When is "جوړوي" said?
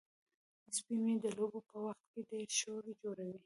3.01-3.37